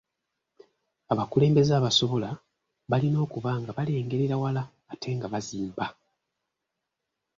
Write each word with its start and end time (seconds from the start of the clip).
Abakulembeze 1.11 1.71
abasobola 1.75 2.29
balina 2.91 3.17
okuba 3.25 3.51
nga 3.61 3.71
balengerera 3.77 4.35
wala 4.43 4.61
ate 4.91 5.09
nga 5.15 5.27
bazimba. 5.33 5.85